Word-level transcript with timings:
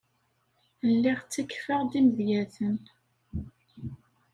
Lliɣ 0.91 1.19
ttakfeɣ-d 1.23 1.91
imedyaten. 1.99 2.77